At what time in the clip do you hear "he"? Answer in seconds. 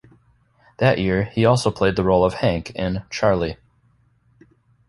1.25-1.45